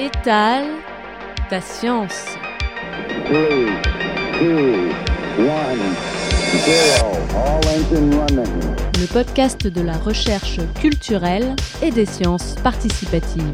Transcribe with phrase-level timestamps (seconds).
[0.00, 0.64] Étale
[1.50, 2.24] ta science.
[3.26, 3.38] 3,
[4.40, 4.88] 2,
[5.38, 5.50] 1,
[6.56, 7.06] 0.
[7.36, 8.46] All engine running.
[8.98, 13.52] Le podcast de la recherche culturelle et des sciences participatives.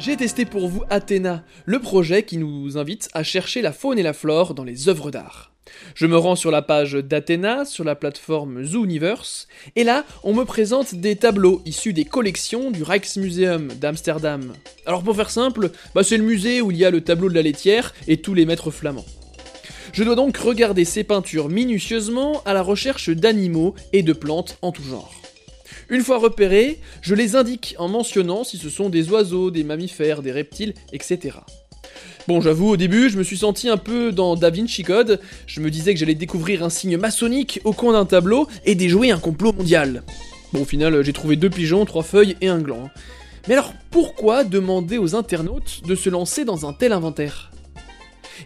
[0.00, 4.04] J'ai testé pour vous Athéna, le projet qui nous invite à chercher la faune et
[4.04, 5.52] la flore dans les œuvres d'art.
[5.96, 10.44] Je me rends sur la page d'Athéna, sur la plateforme Zooniverse, et là, on me
[10.44, 14.52] présente des tableaux issus des collections du Rijksmuseum d'Amsterdam.
[14.86, 17.34] Alors pour faire simple, bah c'est le musée où il y a le tableau de
[17.34, 19.06] la laitière et tous les maîtres flamands.
[19.92, 24.70] Je dois donc regarder ces peintures minutieusement à la recherche d'animaux et de plantes en
[24.70, 25.12] tout genre.
[25.90, 30.20] Une fois repérés, je les indique en mentionnant si ce sont des oiseaux, des mammifères,
[30.20, 31.38] des reptiles, etc.
[32.26, 35.18] Bon, j'avoue, au début, je me suis senti un peu dans Da Vinci Code.
[35.46, 39.10] Je me disais que j'allais découvrir un signe maçonnique au coin d'un tableau et déjouer
[39.10, 40.02] un complot mondial.
[40.52, 42.90] Bon, au final, j'ai trouvé deux pigeons, trois feuilles et un gland.
[43.48, 47.50] Mais alors, pourquoi demander aux internautes de se lancer dans un tel inventaire?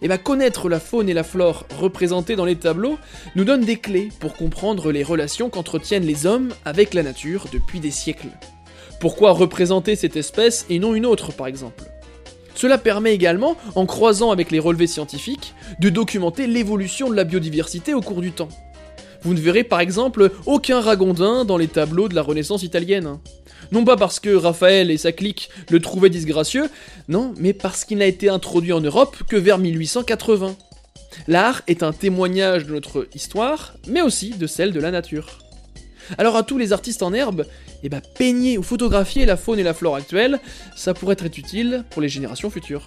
[0.01, 2.99] Et bah connaître la faune et la flore représentées dans les tableaux
[3.37, 7.81] nous donne des clés pour comprendre les relations qu'entretiennent les hommes avec la nature depuis
[7.81, 8.29] des siècles.
[9.01, 11.85] Pourquoi représenter cette espèce et non une autre par exemple?
[12.55, 17.95] Cela permet également, en croisant avec les relevés scientifiques, de documenter l'évolution de la biodiversité
[17.95, 18.51] au cours du temps.
[19.23, 23.19] Vous ne verrez par exemple aucun ragondin dans les tableaux de la Renaissance italienne.
[23.73, 26.69] Non pas parce que Raphaël et sa clique le trouvaient disgracieux,
[27.09, 30.55] non, mais parce qu'il n'a été introduit en Europe que vers 1880.
[31.27, 35.39] L'art est un témoignage de notre histoire, mais aussi de celle de la nature.
[36.19, 37.47] Alors à tous les artistes en herbe,
[37.83, 40.39] eh ben, peigner ou photographier la faune et la flore actuelle,
[40.77, 42.85] ça pourrait être utile pour les générations futures.